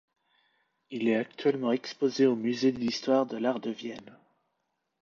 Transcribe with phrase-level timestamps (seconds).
[0.89, 4.17] Il est actuellement exposé au Musée d'histoire de l'art de Vienne.